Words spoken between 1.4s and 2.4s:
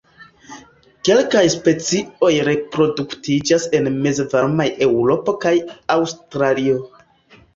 specioj